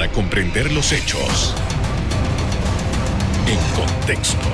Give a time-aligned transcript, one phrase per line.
[0.00, 1.54] para comprender los hechos
[3.46, 4.48] en contexto.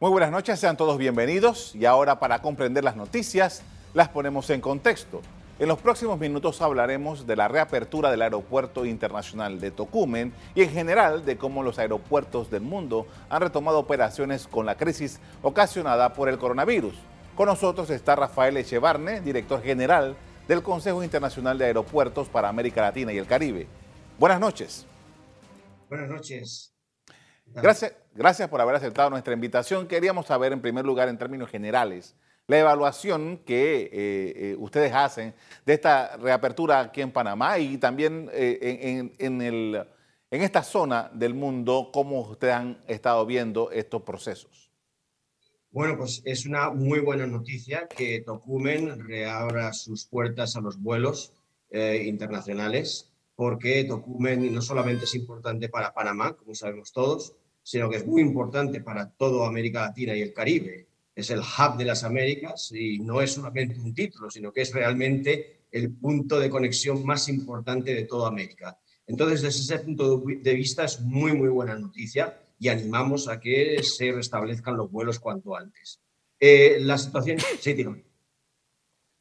[0.00, 3.62] Muy buenas noches, sean todos bienvenidos y ahora para comprender las noticias
[3.94, 5.22] las ponemos en contexto.
[5.60, 10.70] En los próximos minutos hablaremos de la reapertura del Aeropuerto Internacional de Tocumen y en
[10.70, 16.28] general de cómo los aeropuertos del mundo han retomado operaciones con la crisis ocasionada por
[16.28, 16.96] el coronavirus.
[17.36, 20.16] Con nosotros está Rafael Echevarne, director general
[20.48, 23.66] del Consejo Internacional de Aeropuertos para América Latina y el Caribe.
[24.18, 24.86] Buenas noches.
[25.88, 26.72] Buenas noches.
[27.46, 29.86] Gracias, gracias por haber aceptado nuestra invitación.
[29.86, 32.14] Queríamos saber, en primer lugar, en términos generales,
[32.48, 38.30] la evaluación que eh, eh, ustedes hacen de esta reapertura aquí en Panamá y también
[38.32, 39.84] eh, en, el,
[40.30, 44.65] en esta zona del mundo, cómo ustedes han estado viendo estos procesos.
[45.76, 51.34] Bueno, pues es una muy buena noticia que Tocumen reabra sus puertas a los vuelos
[51.70, 58.06] internacionales, porque Tocumen no solamente es importante para Panamá, como sabemos todos, sino que es
[58.06, 62.72] muy importante para toda América Latina y el Caribe es el hub de las Américas
[62.72, 67.28] y no es solamente un título, sino que es realmente el punto de conexión más
[67.28, 68.78] importante de toda América.
[69.06, 73.82] Entonces, desde ese punto de vista es muy, muy buena noticia y animamos a que
[73.82, 76.00] se restablezcan los vuelos cuanto antes.
[76.38, 77.38] Eh, la situación...
[77.60, 77.96] Sí, tío.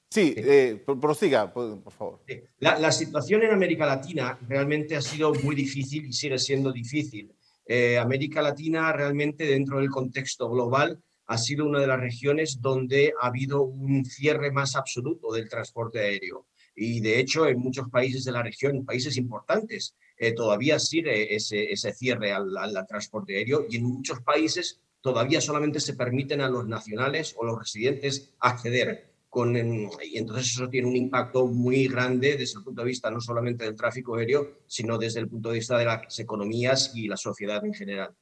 [0.10, 2.24] Sí, eh, prosiga, por, favor.
[2.60, 7.36] La, la, situación en América Latina realmente ha sido muy difícil y sigue siendo difícil.
[7.66, 13.14] Eh, América Latina realmente dentro del contexto global ha sido una de las regiones donde
[13.20, 16.46] ha habido un cierre más absoluto del transporte aéreo.
[16.76, 21.72] Y de hecho, en muchos países de la región, países importantes, eh, todavía sigue ese,
[21.72, 26.50] ese cierre al, al, transporte aéreo y en muchos países todavía solamente se permiten a
[26.50, 29.14] los nacionales o los residentes acceder.
[29.30, 33.20] Con, y entonces eso tiene un impacto muy grande desde el punto de vista no
[33.20, 37.18] solamente del tráfico aéreo, sino desde el punto de vista de las economías y la
[37.18, 38.16] sociedad en general.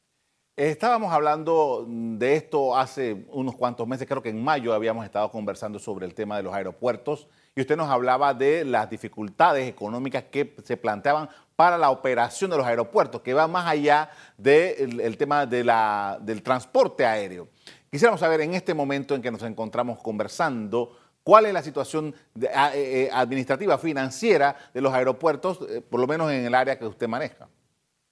[0.55, 5.79] Estábamos hablando de esto hace unos cuantos meses, creo que en mayo habíamos estado conversando
[5.79, 10.55] sobre el tema de los aeropuertos y usted nos hablaba de las dificultades económicas que
[10.63, 16.41] se planteaban para la operación de los aeropuertos, que va más allá del tema del
[16.43, 17.47] transporte aéreo.
[17.91, 22.47] Quisiéramos saber en este momento en que nos encontramos conversando, cuál es la situación eh,
[22.73, 27.07] eh, administrativa, financiera de los aeropuertos, eh, por lo menos en el área que usted
[27.07, 27.47] maneja.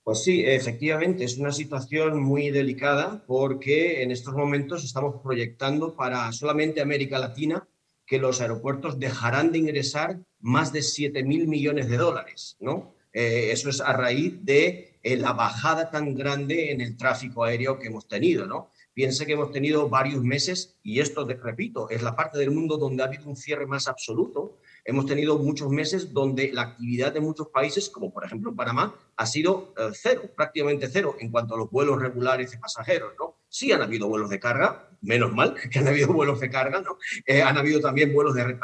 [0.03, 6.31] Pues sí, efectivamente, es una situación muy delicada porque en estos momentos estamos proyectando para
[6.31, 7.68] solamente América Latina
[8.11, 12.94] que los aeropuertos dejarán de ingresar más de 7 mil millones de dólares, ¿no?
[13.13, 17.79] Eh, eso es a raíz de eh, la bajada tan grande en el tráfico aéreo
[17.79, 18.69] que hemos tenido, ¿no?
[18.94, 23.01] Piense que hemos tenido varios meses, y esto, repito, es la parte del mundo donde
[23.01, 27.49] ha habido un cierre más absoluto, Hemos tenido muchos meses donde la actividad de muchos
[27.49, 31.69] países, como por ejemplo Panamá, ha sido eh, cero, prácticamente cero en cuanto a los
[31.69, 33.13] vuelos regulares de pasajeros.
[33.19, 33.38] ¿no?
[33.47, 36.97] Sí han habido vuelos de carga, menos mal que han habido vuelos de carga, ¿no?
[37.25, 38.57] Eh, han habido también vuelos de,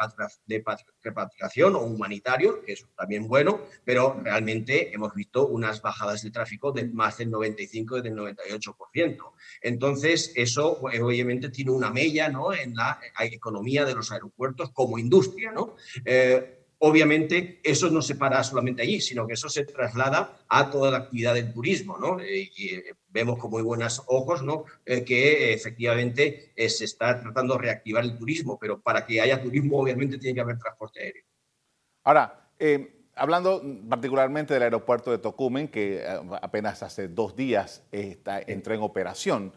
[1.02, 6.72] repatriación o humanitarios, que es también bueno, pero realmente hemos visto unas bajadas de tráfico
[6.72, 9.18] de más del 95 y del 98%.
[9.62, 12.54] Entonces, eso pues, obviamente tiene una mella ¿no?
[12.54, 15.52] en la economía de los aeropuertos como industria.
[15.52, 15.76] ¿no?
[16.06, 20.92] Eh, Obviamente, eso no se para solamente allí, sino que eso se traslada a toda
[20.92, 22.20] la actividad del turismo, ¿no?
[22.20, 24.66] Eh, y eh, vemos con muy buenos ojos, ¿no?
[24.86, 29.80] Eh, que efectivamente se está tratando de reactivar el turismo, pero para que haya turismo,
[29.82, 31.24] obviamente, tiene que haber transporte aéreo.
[32.04, 32.50] Ahora,
[33.16, 36.06] hablando particularmente del aeropuerto de Tocumen, que
[36.42, 39.54] apenas hace dos días está, entró en operación,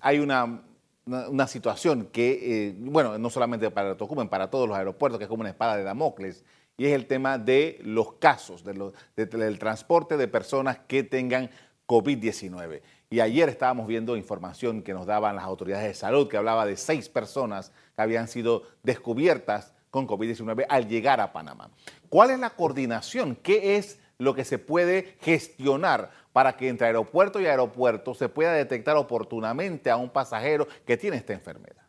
[0.00, 0.62] hay una
[1.06, 5.28] una, situación que, eh, bueno, no solamente para Tocumen, para todos los aeropuertos, que es
[5.28, 6.44] como una espada de Damocles,
[6.76, 8.92] y es el tema de los casos, de
[9.26, 11.50] del transporte de personas que tengan
[11.92, 12.80] COVID-19.
[13.10, 16.78] Y ayer estábamos viendo información que nos daban las autoridades de salud, que hablaba de
[16.78, 21.70] seis personas que habían sido descubiertas con COVID-19 al llegar a Panamá.
[22.08, 23.36] ¿Cuál es la coordinación?
[23.36, 28.54] ¿Qué es lo que se puede gestionar para que entre aeropuerto y aeropuerto se pueda
[28.54, 31.81] detectar oportunamente a un pasajero que tiene esta enfermedad.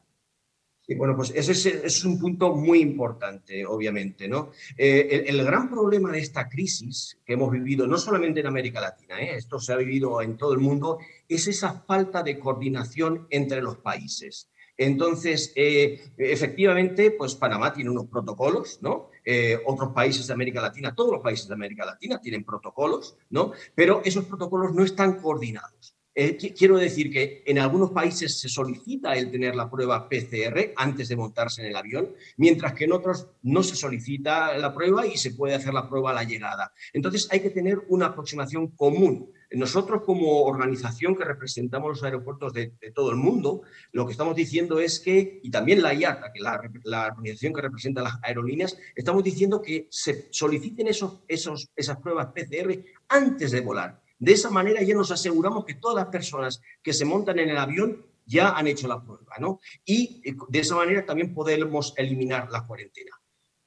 [0.86, 4.52] Sí, bueno, pues ese es, un punto muy importante, obviamente, ¿no?
[4.78, 9.18] Eh, el, gran problema de esta crisis que hemos vivido, no solamente en América Latina,
[9.22, 9.38] ¿eh?
[9.38, 11.00] esto se ha vivido en todo el mundo,
[11.30, 14.50] es esa falta de coordinación entre los países.
[14.76, 19.10] Entonces, eh, efectivamente, pues Panamá tiene unos protocolos, ¿no?
[19.66, 23.54] Otros países de América Latina, todos los países de América Latina tienen protocolos, ¿no?
[23.74, 25.93] Pero esos protocolos no están coordinados.
[26.16, 31.10] Eh, quiero decir que en algunos países se solicita el tener la prueba PCR antes
[31.10, 35.18] de montarse en el avión, mientras que en otros no se solicita la prueba y
[35.18, 36.72] se puede hacer la prueba a la llegada.
[36.94, 39.32] Entonces hay que tener una aproximación común.
[39.50, 43.62] Nosotros como organización que representamos los aeropuertos de, todo el mundo,
[43.92, 47.62] lo que estamos diciendo es que, y también la IATA, que la, la organización que
[47.62, 53.62] representa las aerolíneas, estamos diciendo que se soliciten esos, esos, esas pruebas PCR antes de
[53.62, 57.50] volar de esa manera ya nos aseguramos que todas las personas que se montan en
[57.50, 59.60] el avión ya han hecho la prueba, ¿no?
[59.84, 63.12] Y eh, de esa manera también podemos eliminar la cuarentena.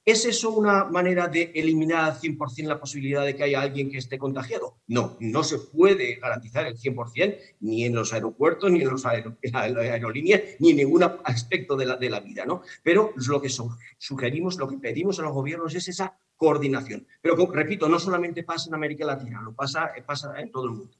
[0.02, 3.98] ¿Es eso una manera de eliminar al 100% la posibilidad de que haya alguien que
[3.98, 4.78] esté contagiado?
[4.86, 10.40] No, no se puede garantizar el 100% ni en los aeropuertos, ni en, los aerolíneas,
[10.58, 12.62] ni en ningún aspecto de la, de la vida, ¿no?
[12.82, 13.50] Pero lo que
[13.98, 17.06] sugerimos, lo que pedimos a los gobiernos es esa coordinación.
[17.20, 20.96] Pero repito, no solamente pasa en América Latina, lo pasa, pasa en todo el mundo.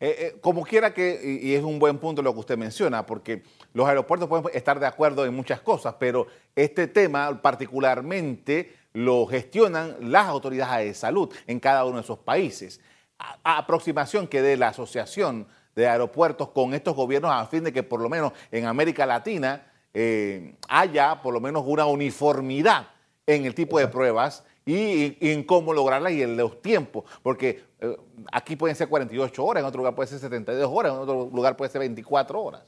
[0.00, 3.42] Eh, eh, como quiera que, y es un buen punto lo que usted menciona, porque
[3.72, 9.96] los aeropuertos pueden estar de acuerdo en muchas cosas, pero este tema particularmente lo gestionan
[10.00, 12.80] las autoridades de salud en cada uno de esos países.
[13.18, 17.82] A, aproximación que dé la Asociación de Aeropuertos con estos gobiernos a fin de que
[17.82, 22.88] por lo menos en América Latina eh, haya por lo menos una uniformidad
[23.26, 27.96] en el tipo de pruebas y, en cómo lograrla y en los tiempos, porque eh,
[28.30, 31.56] aquí pueden ser 48 horas, en otro lugar puede ser 72 horas, en otro lugar
[31.56, 32.62] puede ser 24 horas.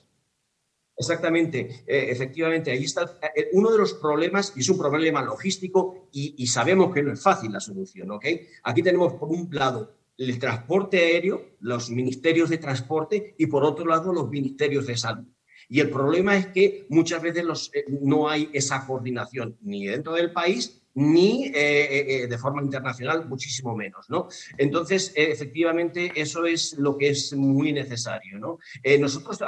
[0.97, 6.09] Exactamente, eh, efectivamente, ahí está eh, uno de los problemas, y es un problema logístico,
[6.11, 8.25] y, sabemos que no es fácil la solución, ¿ok?
[8.63, 13.85] Aquí tenemos por un lado el transporte aéreo, los ministerios de transporte, y por otro
[13.85, 15.27] lado los ministerios de salud.
[15.69, 17.71] Y el problema es que muchas veces los,
[18.01, 23.29] no hay esa coordinación ni dentro del país ni eh, eh, eh, de forma internacional,
[23.29, 24.09] muchísimo menos.
[24.11, 24.29] ¿no?
[24.59, 28.39] Entonces, efectivamente, eso es lo que es muy necesario.
[28.39, 28.59] ¿no?
[28.99, 29.39] nosotros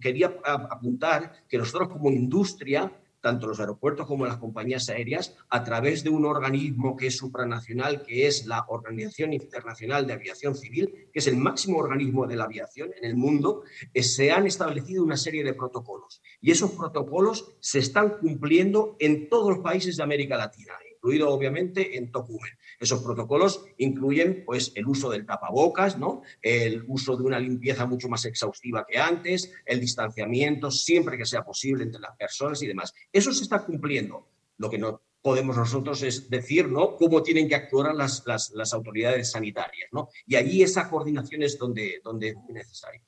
[0.00, 6.04] quería apuntar que nosotros como industria tanto los aeropuertos como las compañías aéreas, a través
[6.04, 11.18] de un organismo que es supranacional, que es la Organización Internacional de Aviación Civil, que
[11.18, 15.42] es el máximo organismo de la aviación en el mundo, se han establecido una serie
[15.42, 16.22] de protocolos.
[16.40, 20.74] Y esos protocolos se están cumpliendo en todos los países de América Latina
[21.08, 22.52] incluido obviamente en Tocumen.
[22.78, 26.22] Esos protocolos incluyen pues, el uso del tapabocas, ¿no?
[26.42, 31.44] el uso de una limpieza mucho más exhaustiva que antes, el distanciamiento siempre que sea
[31.44, 32.92] posible entre las personas y demás.
[33.10, 34.28] Eso se está cumpliendo.
[34.58, 36.96] Lo que no podemos nosotros es decir ¿no?
[36.96, 39.88] cómo tienen que actuar las, las, autoridades sanitarias.
[39.92, 40.08] ¿no?
[40.26, 43.02] Y allí esa coordinación es donde, donde es necesaria.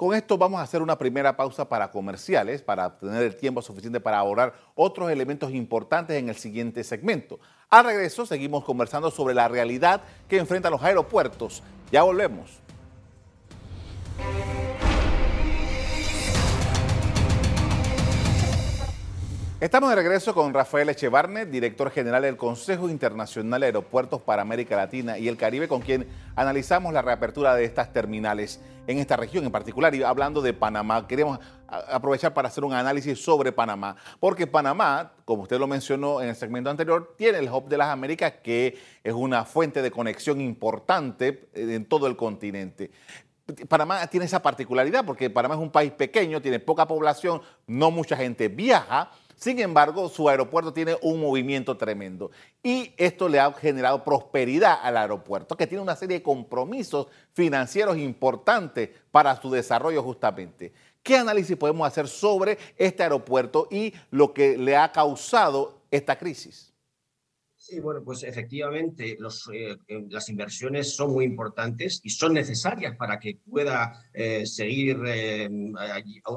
[0.00, 4.00] Con esto vamos a hacer una primera pausa para comerciales, para tener el tiempo suficiente
[4.00, 7.38] para ahorrar otros elementos importantes en el siguiente segmento.
[7.68, 11.62] Al regreso seguimos conversando sobre la realidad que enfrentan los aeropuertos.
[11.92, 12.60] Ya volvemos.
[19.60, 24.74] Estamos de regreso con Rafael Echevarne, director general del Consejo Internacional de Aeropuertos para América
[24.74, 29.44] Latina y el Caribe, con quien analizamos la reapertura de estas terminales en esta región
[29.44, 29.94] en particular.
[29.94, 35.42] Y hablando de Panamá, queremos aprovechar para hacer un análisis sobre Panamá, porque Panamá, como
[35.42, 39.12] usted lo mencionó en el segmento anterior, tiene el Hub de las Américas, que es
[39.12, 42.92] una fuente de conexión importante en todo el continente.
[43.68, 48.16] Panamá tiene esa particularidad porque Panamá es un país pequeño, tiene poca población, no mucha
[48.16, 52.30] gente viaja sin embargo, su aeropuerto tiene un movimiento tremendo
[52.62, 57.96] y esto le ha generado prosperidad al aeropuerto, que tiene una serie de compromisos financieros
[57.96, 60.74] importantes para su desarrollo justamente.
[61.02, 66.74] ¿Qué análisis podemos hacer sobre este aeropuerto y lo que le ha causado esta crisis?
[67.56, 73.18] Sí, bueno, pues efectivamente eh, eh, las inversiones son muy importantes y son necesarias para
[73.18, 74.98] que pueda eh, seguir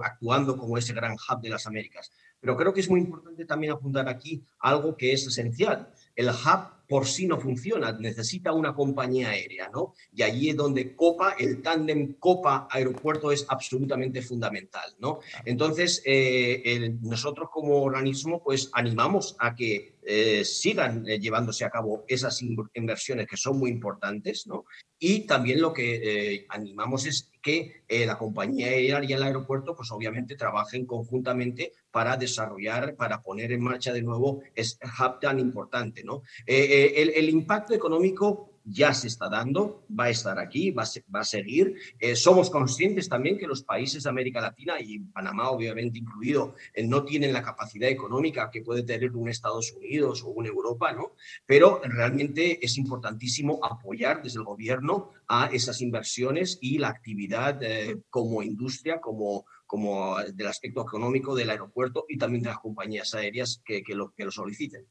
[0.03, 2.12] actuando como ese gran hub de las Américas.
[2.43, 5.88] Pero creo que es muy importante también apuntar aquí algo que es esencial.
[6.13, 9.95] El hub por sí no funciona, necesita una compañía aérea, ¿no?
[10.13, 15.17] Y allí es donde Copa, el tándem Copa-aeropuerto es absolutamente fundamental, ¿no?
[15.43, 22.03] Entonces, eh, nosotros como organismo, pues animamos a que eh, sigan eh, llevándose a cabo
[22.07, 22.43] esas
[22.75, 24.65] inversiones que son muy importantes, ¿no?
[25.00, 30.35] Y también lo que animamos es que la compañía aérea y el aeropuerto, pues obviamente
[30.35, 36.03] trabajen conjuntamente para desarrollar, para poner en marcha de nuevo ese hub tan importante.
[36.03, 36.23] ¿no?
[36.47, 41.75] Eh, el, impacto económico ya se está dando, va a estar aquí, va a, seguir.
[42.00, 46.86] Eh, somos conscientes también que los países de América Latina y Panamá obviamente incluido, eh,
[46.86, 51.16] no tienen la capacidad económica que puede tener un Estados Unidos o una Europa, ¿no?
[51.46, 57.98] Pero realmente es importantísimo apoyar desde el gobierno a esas inversiones y la actividad eh,
[58.10, 63.62] como industria, como, como del aspecto económico del aeropuerto y también de las compañías aéreas
[63.66, 64.88] que lo soliciten.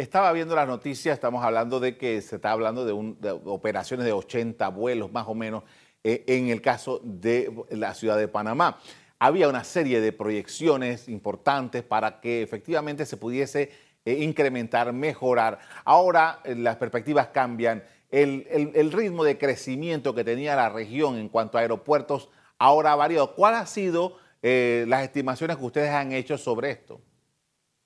[0.00, 4.66] Estaba viendo las noticias, estamos hablando de que se está hablando de, operaciones de 80
[4.68, 5.62] vuelos más o menos
[6.02, 8.78] eh, en el caso de la ciudad de Panamá.
[9.18, 13.72] Había una serie de proyecciones importantes para que efectivamente se pudiese
[14.06, 15.58] eh, incrementar, mejorar.
[15.84, 17.84] Ahora eh, las perspectivas cambian.
[18.10, 23.34] El, ritmo de crecimiento que tenía la región en cuanto a aeropuertos ahora ha variado.
[23.34, 27.02] ¿Cuáles han sido las estimaciones que ustedes han hecho sobre esto?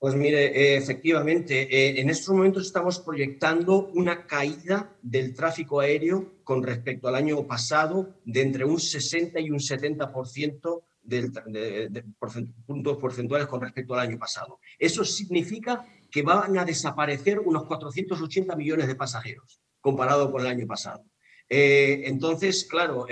[0.05, 6.43] Pues mire, eh, efectivamente, eh, en estos momentos estamos proyectando una caída del tráfico aéreo
[6.45, 12.05] con respecto al año pasado de entre un 60 y un 70% del, de,
[12.67, 14.61] puntos porcentuales con respecto al año pasado.
[14.79, 20.67] Eso significa que van a desaparecer unos 480 millones de pasajeros comparado con el año
[20.67, 21.03] pasado.
[21.49, 23.07] Eh, entonces, claro,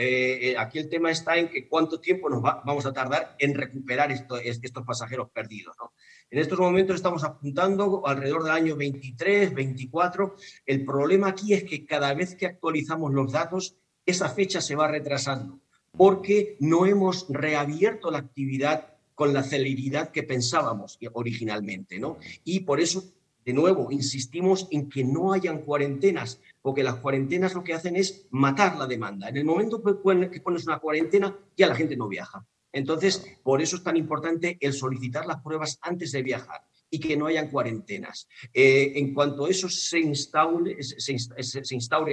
[0.59, 4.85] aquí el tema está en que cuánto tiempo nos vamos a tardar en recuperar estos
[4.85, 5.75] pasajeros perdidos.
[5.81, 5.93] ¿no?
[6.33, 10.35] En estos momentos estamos apuntando alrededor del año 23, 24.
[10.65, 14.89] El problema aquí es que cada vez que actualizamos los datos, esa fecha se va
[14.89, 15.61] retrasando,
[15.95, 22.17] porque no hemos reabierto la actividad con la celeridad que pensábamos originalmente, ¿no?
[22.45, 23.05] Y por eso,
[23.45, 28.27] de nuevo, insistimos en que no hayan cuarentenas, porque las cuarentenas lo que hacen es
[28.31, 29.29] matar la demanda.
[29.29, 32.47] En el momento que pones una cuarentena, ya la gente no viaja.
[32.73, 36.63] Entonces, por eso es tan importante el solicitar las pruebas antes de viajar
[36.95, 38.29] y que no hayan cuarentenas.
[38.53, 41.17] Eh, en cuanto eso se instaure, se,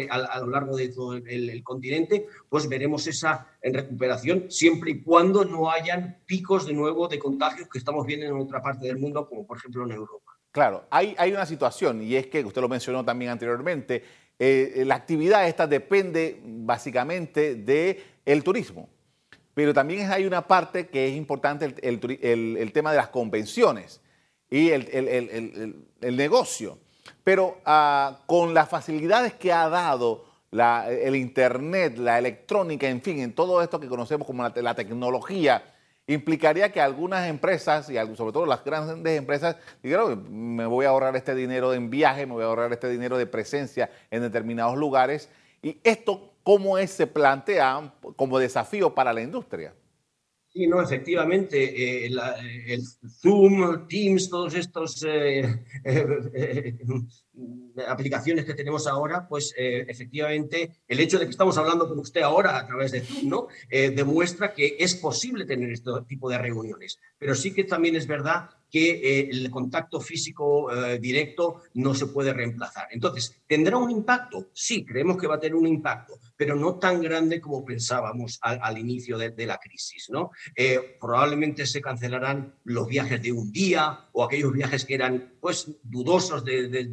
[0.10, 5.70] a, lo largo de todo el, continente, pues veremos esa recuperación siempre y cuando no
[5.70, 9.46] hayan picos de nuevo de contagios que estamos viendo en otra parte del mundo, como
[9.46, 10.32] por ejemplo en Europa.
[10.52, 14.02] Claro, hay, una situación y es que usted lo mencionó también anteriormente,
[14.40, 18.88] eh, la actividad esta depende básicamente del el turismo
[19.60, 24.00] pero también hay una parte que es importante, el, tema de las convenciones
[24.50, 26.78] y el, negocio.
[27.26, 30.24] Pero ah, con las facilidades que ha dado
[30.54, 35.62] el Internet, la electrónica, en fin, en todo esto que conocemos como la, tecnología,
[36.08, 41.18] implicaría que algunas empresas, y sobre todo las grandes empresas, dijeron, me voy a ahorrar
[41.18, 45.28] este dinero en viaje, me voy a ahorrar este dinero de presencia en determinados lugares.
[45.62, 49.72] Y esto cómo es, se plantea como desafío para la industria.
[50.48, 52.10] Sí, no, efectivamente, eh,
[52.68, 52.82] el
[53.22, 56.76] Zoom, Teams, todos estos eh, eh,
[57.88, 62.58] aplicaciones que tenemos ahora, pues efectivamente el hecho de que estamos hablando con usted ahora
[62.58, 63.48] a través de Zoom, ¿no?
[63.70, 67.00] demuestra que es posible tener este tipo de reuniones.
[67.20, 72.88] Pero sí que también es verdad que el contacto físico directo no se puede reemplazar.
[72.92, 74.48] Entonces, ¿tendrá un impacto?
[74.54, 78.78] Sí, creemos que va a tener un impacto, pero no tan grande como pensábamos al,
[78.78, 80.10] inicio de, la crisis.
[80.10, 80.32] ¿no?
[80.56, 85.72] Eh, probablemente se cancelarán los viajes de un día o aquellos viajes que eran pues,
[85.84, 86.90] dudosos de,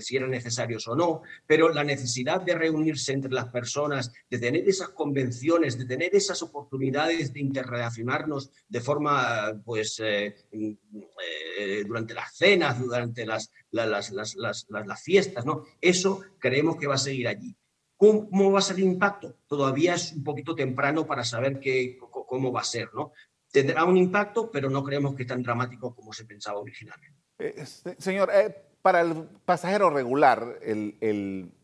[0.00, 4.68] si eran necesarios o no, pero la necesidad de reunirse entre las personas, de tener
[4.68, 12.34] esas convenciones, de tener esas oportunidades de interrelacionarnos de forma, pues, eh, eh, durante las
[12.36, 15.64] cenas, durante las, las, las, las fiestas, ¿no?
[15.80, 17.56] Eso creemos que va a seguir allí.
[18.00, 19.36] ¿Cómo, va a ser el impacto?
[19.46, 23.12] Todavía es un poquito temprano para saber qué, cómo va a ser, ¿no?
[23.52, 27.19] Tendrá un impacto, pero no creemos que tan dramático como se pensaba originalmente.
[27.40, 30.96] Este, señor, eh, para el pasajero regular, el,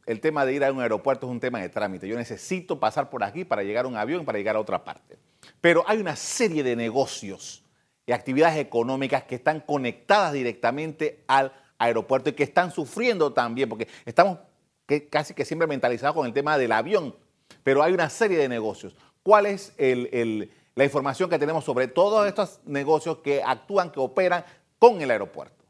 [0.06, 2.08] el, tema de ir a un aeropuerto es un tema de trámite.
[2.08, 5.18] Yo necesito pasar por aquí para llegar a un avión, para llegar a otra parte.
[5.60, 7.62] Pero hay una serie de negocios
[8.06, 13.88] y actividades económicas que están conectadas directamente al aeropuerto y que están sufriendo también, porque
[14.04, 14.38] estamos
[15.10, 17.14] casi que siempre mentalizado con el tema del avión,
[17.62, 18.96] pero hay una serie de negocios.
[19.22, 24.44] ¿Cuál es la información que tenemos sobre todos estos negocios que actúan, que operan
[24.78, 25.65] con el aeropuerto?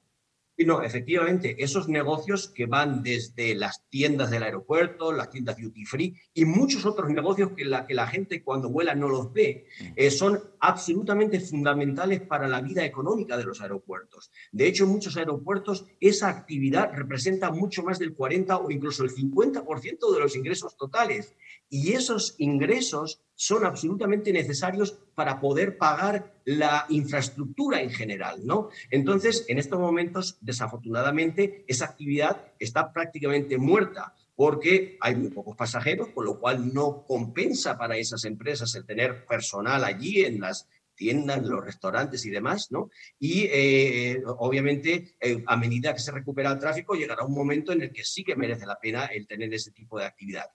[0.64, 6.16] No, efectivamente, esos negocios que van desde las tiendas del aeropuerto, las tiendas duty free
[6.32, 9.84] y muchos otros negocios que la, que la gente cuando vuela no los ve, mm.
[9.96, 14.30] eh, son absolutamente fundamentales para la vida económica de los aeropuertos.
[14.50, 19.10] De hecho, en muchos aeropuertos esa actividad representa mucho más del 40 o incluso el
[19.10, 21.34] 50% de los ingresos totales.
[21.68, 28.71] Y esos ingresos son absolutamente necesarios para poder pagar la infraestructura en general, ¿no?
[28.90, 36.09] Entonces, en estos momentos, desafortunadamente, esa actividad está prácticamente muerta porque hay muy pocos pasajeros,
[36.09, 41.45] con lo cual no compensa para esas empresas el tener personal allí en las tiendas,
[41.45, 42.90] los restaurantes y demás, ¿no?
[43.19, 47.83] Y eh, obviamente, eh, a medida que se recupera el tráfico, llegará un momento en
[47.83, 50.47] el que sí que merece la pena el tener ese tipo de actividad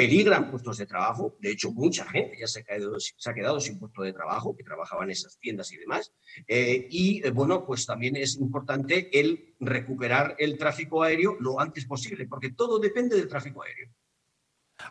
[0.00, 1.36] peligran puestos de trabajo.
[1.40, 4.56] De hecho, mucha gente ya se ha, quedado, se ha quedado sin puesto de trabajo,
[4.56, 6.14] que trabajaba en esas tiendas y demás.
[6.48, 11.84] Eh, y eh, bueno, pues también es importante el recuperar el tráfico aéreo lo antes
[11.84, 13.90] posible, porque todo depende del tráfico aéreo.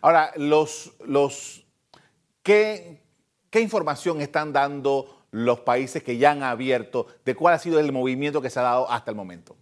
[0.01, 1.65] Ahora, los, los,
[2.43, 3.01] ¿qué,
[3.49, 7.07] ¿qué información están dando los países que ya han abierto?
[7.25, 9.57] ¿De cuál ha sido el movimiento que se ha dado hasta el momento?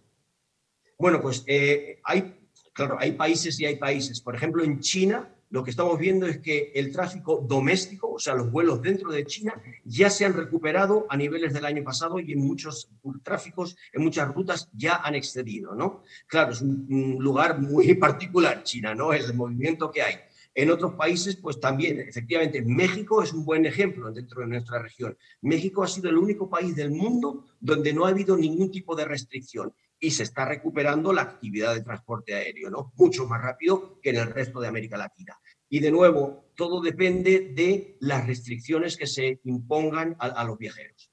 [0.98, 2.38] Bueno, pues eh, hay,
[2.74, 4.20] claro, hay países y hay países.
[4.20, 8.34] Por ejemplo, en China lo que estamos viendo es que el tráfico doméstico, o sea,
[8.34, 12.32] los vuelos dentro de China, ya se han recuperado a niveles del año pasado y
[12.32, 12.90] en muchos
[13.22, 16.02] tráficos, en muchas rutas ya han excedido, ¿no?
[16.26, 19.12] Claro, es un, lugar muy particular China, ¿no?
[19.12, 20.14] El movimiento que hay.
[20.54, 25.16] En otros países, pues también, efectivamente, México es un buen ejemplo dentro de nuestra región.
[25.40, 29.04] México ha sido el único país del mundo donde no ha habido ningún tipo de
[29.04, 32.92] restricción y se está recuperando la actividad de transporte aéreo, ¿no?
[32.96, 35.38] Mucho más rápido que en el resto de América Latina.
[35.68, 41.10] Y de nuevo, todo depende de las restricciones que se impongan a, los viajeros.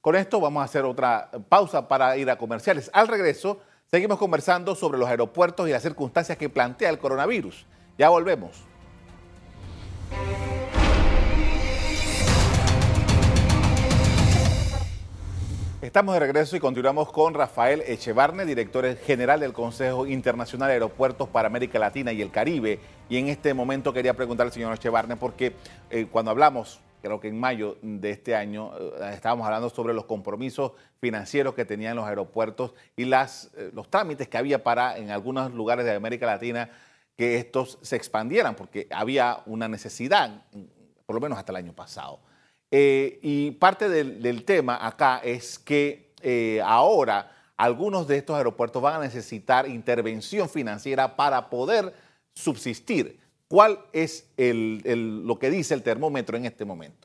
[0.00, 2.90] Con esto vamos a hacer otra pausa para ir a comerciales.
[2.94, 7.66] Al regreso, seguimos conversando sobre los aeropuertos y las circunstancias que plantea el coronavirus.
[7.98, 8.64] Ya volvemos.
[15.82, 21.26] Estamos de regreso y continuamos con Rafael Echevarne, director general del Consejo Internacional de Aeropuertos
[21.30, 22.78] para América Latina y el Caribe.
[23.08, 25.54] Y en este momento quería preguntarle al señor Echevarne, porque
[25.88, 30.04] eh, cuando hablamos, creo que en mayo de este año, eh, estábamos hablando sobre los
[30.04, 35.10] compromisos financieros que tenían los aeropuertos y las, eh, los trámites que había para en
[35.10, 36.68] algunos lugares de América Latina
[37.16, 40.42] que estos se expandieran, porque había una necesidad,
[41.06, 42.20] por lo menos hasta el año pasado.
[42.70, 48.94] Eh, y parte del, tema acá es que eh, ahora algunos de estos aeropuertos van
[48.96, 51.92] a necesitar intervención financiera para poder
[52.32, 53.18] subsistir.
[53.48, 56.99] ¿Cuál es lo que dice el termómetro en este momento?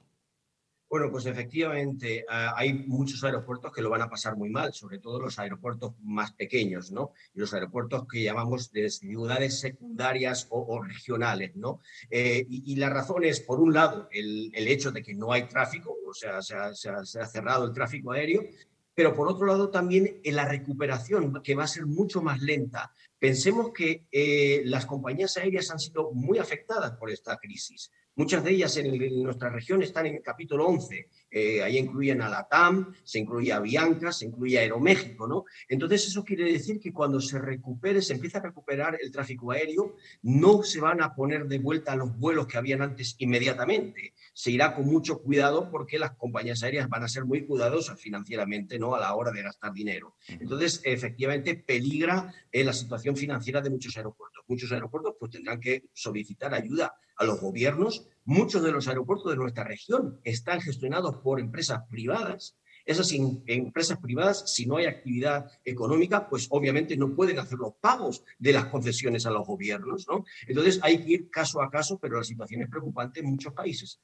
[0.96, 5.00] Bueno, pues efectivamente ah, hay muchos aeropuertos que lo van a pasar muy mal, sobre
[5.00, 7.12] todo los aeropuertos más pequeños, ¿no?
[7.34, 11.82] Y los aeropuertos que llamamos de ciudades secundarias o, regionales, ¿no?
[12.10, 15.98] Eh, y, la razón es, por un lado, el, hecho de que no hay tráfico,
[16.08, 18.46] o sea, se ha, cerrado el tráfico aéreo,
[18.94, 22.94] pero por otro lado también en la recuperación, que va a ser mucho más lenta.
[23.20, 27.92] Pensemos que eh, las compañías aéreas han sido muy afectadas por esta crisis.
[28.18, 31.10] Muchas de ellas en, nuestra región están en el capítulo 11.
[31.30, 35.44] Eh, ahí incluyen a la TAM, se incluye a Bianca, se incluye a Aeroméxico, ¿no?
[35.68, 39.96] Entonces eso quiere decir que cuando se recupere, se empieza a recuperar el tráfico aéreo,
[40.22, 44.14] no se van a poner de vuelta los vuelos que habían antes inmediatamente.
[44.34, 48.80] Se irá con mucho cuidado porque las compañías aéreas van a ser muy cuidadosas financieramente,
[48.80, 48.96] ¿no?
[48.96, 50.16] A la hora de gastar dinero.
[50.30, 54.35] Entonces, efectivamente, peligra eh, la situación financiera de muchos aeropuertos.
[54.48, 58.08] Muchos aeropuertos pues tendrán que solicitar ayuda a los gobiernos.
[58.26, 62.58] Muchos de los aeropuertos de nuestra región están gestionados por empresas privadas.
[62.86, 68.24] Esas empresas privadas, si no hay actividad económica, pues obviamente no pueden hacer los pagos
[68.38, 70.06] de las concesiones a los gobiernos.
[70.08, 70.24] ¿no?
[70.48, 74.00] Entonces hay que ir caso a caso, pero la situación es preocupante en muchos países.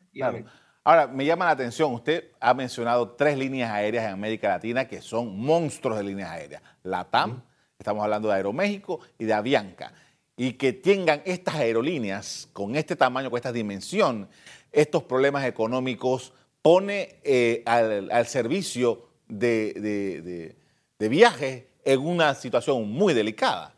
[0.84, 5.00] Ahora, me llama la atención, usted ha mencionado tres líneas aéreas en América Latina que
[5.00, 6.64] son monstruos de líneas aéreas.
[6.82, 7.44] La TAM,
[7.78, 9.94] estamos hablando de Aeroméxico y de Avianca
[10.38, 14.30] y que tengan estas aerolíneas con este tamaño, con esta dimensión,
[14.72, 20.56] estos problemas económicos, pone eh, al, servicio de,
[20.98, 23.74] de, viajes en una situación muy delicada.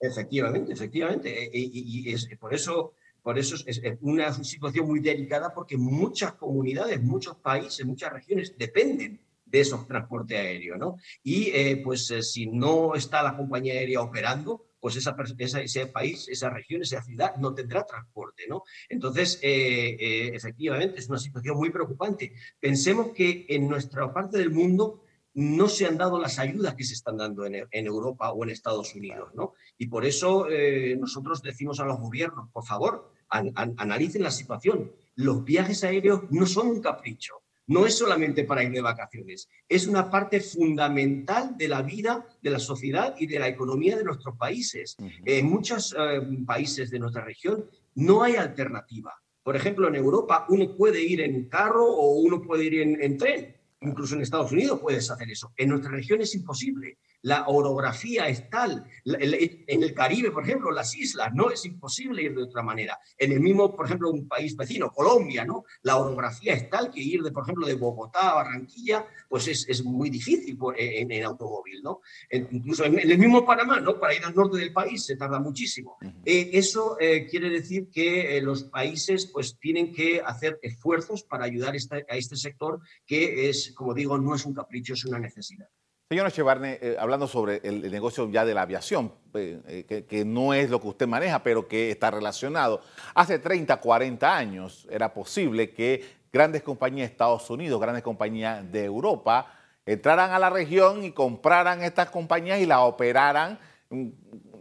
[0.00, 1.44] Efectivamente, efectivamente.
[1.44, 6.34] E, e, y, es, por eso, por eso es una situación muy delicada porque muchas
[6.34, 10.96] comunidades, muchos países, muchas regiones dependen de esos transportes aéreos, ¿no?
[11.22, 16.28] Y eh, pues eh, si no está la compañía aérea operando, pues esa, ese país,
[16.28, 18.62] esa región, esa ciudad no tendrá transporte, ¿no?
[18.88, 22.32] Entonces, eh, eh, efectivamente, es una situación muy preocupante.
[22.60, 25.02] Pensemos que en nuestra parte del mundo
[25.34, 28.94] no se han dado las ayudas que se están dando en, Europa o en Estados
[28.94, 29.54] Unidos, ¿no?
[29.76, 34.90] Y por eso eh, nosotros decimos a los gobiernos, por favor, analicen la situación.
[35.14, 39.86] Los viajes aéreos no son un capricho no es solamente para ir de vacaciones, es
[39.86, 44.36] una parte fundamental de la vida de la sociedad y de la economía de nuestros
[44.36, 44.96] países.
[45.24, 49.14] En muchos eh, países de nuestra región no hay alternativa.
[49.42, 53.16] Por ejemplo, en Europa uno puede ir en carro o uno puede ir en, en
[53.16, 53.56] tren.
[53.80, 55.52] Incluso en Estados Unidos puedes hacer eso.
[55.56, 58.84] En nuestra región es imposible la orografía es tal.
[59.04, 62.98] En el Caribe, por ejemplo, las islas, no es imposible ir de otra manera.
[63.16, 65.64] En el mismo, por ejemplo, un país vecino, Colombia, ¿no?
[65.82, 69.68] La orografía es tal que ir, de, por ejemplo, de Bogotá a Barranquilla, pues es,
[69.68, 72.00] es muy difícil en, en, automóvil, ¿no?
[72.30, 73.98] incluso en, el mismo Panamá, ¿no?
[73.98, 75.98] Para ir al norte del país se tarda muchísimo.
[76.24, 81.44] Eh, eso eh, quiere decir que eh, los países, pues, tienen que hacer esfuerzos para
[81.44, 85.68] ayudar a este sector que es, como digo, no es un capricho, es una necesidad.
[86.10, 90.54] Señor Echevarne, eh, hablando sobre el, negocio ya de la aviación, eh, eh, que, no
[90.54, 92.80] es lo que usted maneja, pero que está relacionado.
[93.14, 98.86] Hace 30, 40 años era posible que grandes compañías de Estados Unidos, grandes compañías de
[98.86, 99.52] Europa,
[99.84, 103.58] entraran a la región y compraran estas compañías y las operaran
[103.90, 104.08] mm,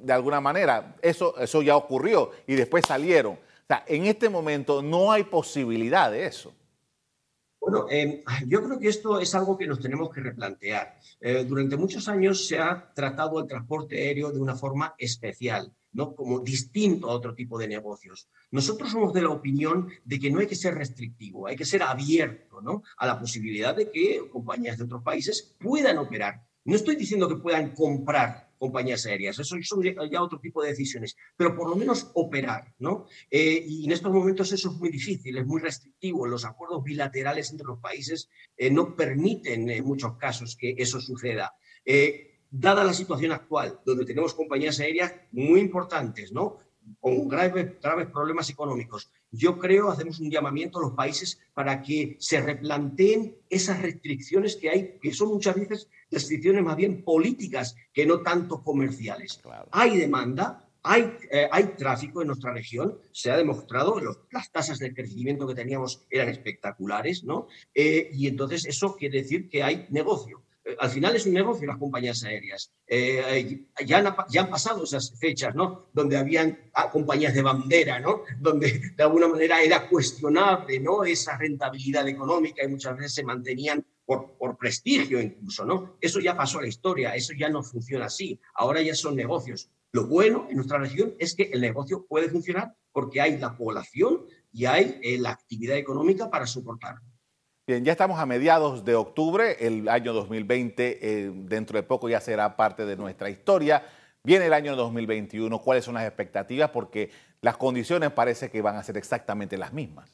[0.02, 0.98] de alguna manera.
[1.02, 3.36] Eso, eso ya ocurrió y después salieron.
[3.36, 6.52] O sea, en este momento no hay posibilidad de eso.
[7.68, 10.98] Bueno, em, yo creo que esto es algo que nos tenemos que replantear.
[11.20, 16.16] Eh, durante muchos años se ha tratado el transporte aéreo de una forma especial, ¿no?
[16.16, 18.30] como distinto a otro tipo de negocios.
[18.52, 21.84] Nosotros somos de la opinión de que no hay que ser restrictivo, hay que ser
[21.84, 22.84] abierto ¿no?
[23.00, 26.48] a la posibilidad de que compañías de otros países puedan operar.
[26.64, 29.39] No estoy diciendo que puedan comprar compañías aéreas.
[29.39, 33.08] Eso son ya otro tipo de decisiones, pero por lo menos operar, ¿no?
[33.30, 36.28] Eh, y en estos momentos eso es muy difícil, es muy restrictivo.
[36.28, 41.56] Los acuerdos bilaterales entre los países eh, no permiten en muchos casos que eso suceda.
[41.86, 46.60] Eh, dada la situación actual, donde tenemos compañías aéreas muy importantes, ¿no?
[47.00, 49.12] Con graves, graves problemas económicos.
[49.32, 54.69] Yo creo, hacemos un llamamiento a los países para que se replanteen esas restricciones que
[54.69, 59.41] hay, que son muchas veces restricciones más bien políticas que no tanto comerciales.
[59.71, 64.80] Hay demanda, hay, eh, hay, tráfico en nuestra región, se ha demostrado, los, las tasas
[64.80, 67.47] de crecimiento que teníamos eran espectaculares, ¿no?
[67.73, 70.41] Eh, y entonces eso quiere decir que hay negocio.
[70.68, 72.72] Eh, al final es un negocio las compañías aéreas.
[72.86, 75.88] Eh, ya, han, ya, han, pasado esas fechas, ¿no?
[75.94, 78.24] Donde habían compañías de bandera, ¿no?
[78.40, 81.04] Donde de alguna manera era cuestionable, ¿no?
[81.04, 85.98] Esa rentabilidad económica y muchas veces se mantenían por, por prestigio incluso, ¿no?
[86.02, 88.40] Eso ya pasó a la historia, eso ya no funciona así.
[88.56, 89.70] Ahora ya son negocios.
[89.92, 94.26] Lo bueno en nuestra región es que el negocio puede funcionar porque hay la población
[94.52, 97.02] y hay eh, la actividad económica para soportarlo.
[97.68, 102.22] Bien, ya estamos a mediados de octubre, el año 2020 eh, dentro de poco ya
[102.22, 103.84] será parte de nuestra historia.
[104.24, 106.70] Viene el año 2021, ¿cuáles son las expectativas?
[106.70, 107.10] Porque
[107.42, 110.10] las condiciones parece que van a ser exactamente las mismas.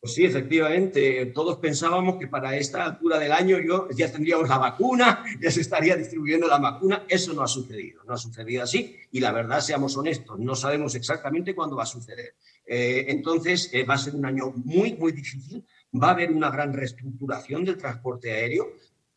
[0.00, 4.58] Pues sí, efectivamente, todos pensábamos que para esta altura del año yo, ya tendríamos la
[4.58, 7.04] vacuna, ya se estaría distribuyendo la vacuna.
[7.08, 10.96] Eso no ha sucedido, no ha sucedido así y la verdad, seamos honestos, no sabemos
[10.96, 12.34] exactamente cuándo va a suceder.
[12.66, 16.50] Eh, entonces, eh, va a ser un año muy, muy difícil va a haber una
[16.50, 18.72] gran reestructuración del transporte aéreo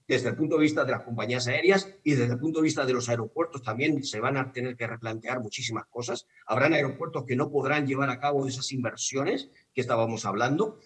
[0.07, 2.85] desde el punto de vista de las compañías aéreas y desde el punto de vista
[2.85, 6.25] de los aeropuertos también se van a tener que replantear muchísimas cosas.
[6.45, 10.79] Habrán aeropuertos que no podrán llevar a cabo esas inversiones que estábamos hablando.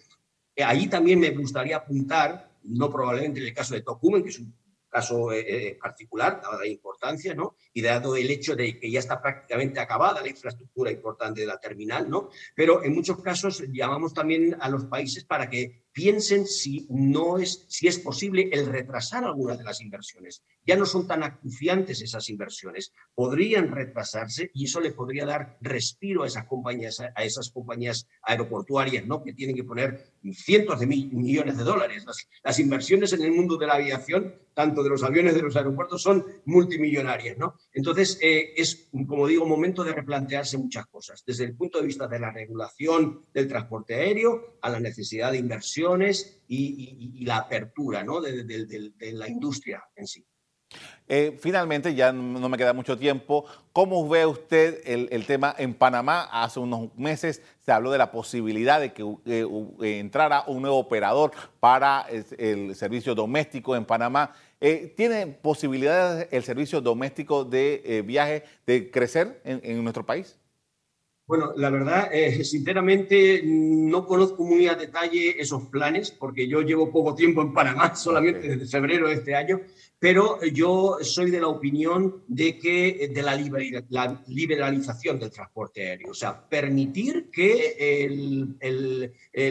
[0.56, 4.40] Eh, ahí también me gustaría apuntar, no probablemente en el caso de Tocumen, que es
[4.40, 4.52] un
[4.92, 7.56] caso eh, eh, particular, dada la importancia, ¿no?
[7.72, 11.58] Y dado el hecho de que ya está prácticamente acabada la infraestructura importante de la
[11.58, 12.28] terminal, ¿no?
[12.54, 17.64] Pero en muchos casos llamamos también a los países para que piensen si no es,
[17.68, 20.42] si es posible el retrasar algunas de las inversiones.
[20.64, 26.22] Ya no son tan acuciantes esas inversiones, podrían retrasarse y eso le podría dar respiro
[26.22, 29.22] a esas compañías, a esas compañías aeroportuarias, ¿no?
[29.22, 32.04] Que tienen que poner cientos de millones de dólares.
[32.42, 36.02] Las, inversiones en el mundo de la aviación, tanto de los aviones de los aeropuertos,
[36.02, 37.56] son multimillonarias, ¿no?
[37.74, 42.06] Entonces, eh, es, como digo, momento de replantearse muchas cosas, desde el punto de vista
[42.06, 46.02] de la regulación del transporte aéreo a la necesidad de inversión
[46.48, 48.20] y, la apertura ¿no?
[48.20, 50.24] de, la industria en sí.
[51.08, 56.28] Eh, finalmente, ya no me queda mucho tiempo, ¿cómo ve usted el, tema en Panamá?
[56.32, 61.32] Hace unos meses se habló de la posibilidad de que eh, entrara un nuevo operador
[61.60, 62.06] para
[62.38, 64.32] el, servicio doméstico en Panamá.
[64.60, 70.38] Eh, ¿Tiene posibilidades el servicio doméstico de viaje de crecer en nuestro país?
[71.32, 76.92] Bueno, la verdad, eh, sinceramente, no conozco muy a detalle esos planes, porque yo llevo
[76.92, 79.62] poco tiempo en Panamá, solamente desde febrero de este año,
[79.98, 83.34] pero yo soy de la opinión de que de la,
[84.26, 88.52] liberalización del transporte aéreo, o sea, permitir que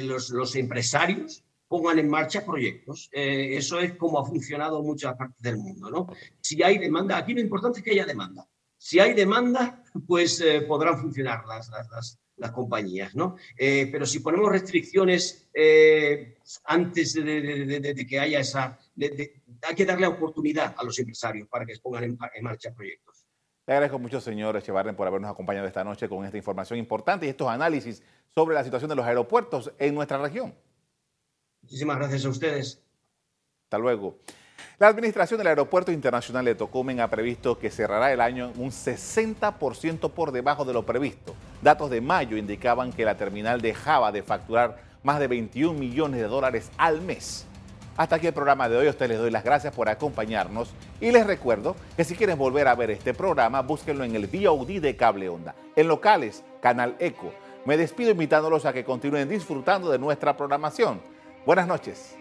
[0.03, 3.09] los, empresarios pongan en marcha proyectos.
[3.11, 6.07] Eh, eso es como ha funcionado en muchas partes del mundo, ¿no?
[6.41, 8.47] Si hay demanda, aquí lo importante es que haya demanda.
[8.77, 13.37] Si hay demanda, pues eh, podrán funcionar las, las, las compañías, ¿no?
[13.57, 18.79] Eh, pero si ponemos restricciones eh, antes de, que haya esa...
[18.97, 23.25] hay que darle oportunidad a los empresarios para que pongan en, marcha proyectos.
[23.67, 27.29] Le agradezco mucho, señor Echevarren, por habernos acompañado esta noche con esta información importante y
[27.29, 28.01] estos análisis
[28.33, 30.55] sobre la situación de los aeropuertos en nuestra región.
[31.61, 32.83] Muchísimas gracias a ustedes.
[33.65, 34.19] Hasta luego.
[34.81, 40.09] La administración del Aeropuerto Internacional de Tocumen ha previsto que cerrará el año un 60%
[40.09, 41.35] por debajo de lo previsto.
[41.61, 46.27] Datos de mayo indicaban que la terminal dejaba de facturar más de 21 millones de
[46.27, 47.45] dólares al mes.
[47.95, 48.87] Hasta aquí el programa de hoy.
[48.87, 52.67] A ustedes les doy las gracias por acompañarnos y les recuerdo que si quieren volver
[52.67, 57.31] a ver este programa, búsquenlo en el VOD de Cable Onda, en locales, Canal Eco.
[57.65, 60.99] Me despido invitándolos a que continúen disfrutando de nuestra programación.
[61.45, 62.15] Buenas noches.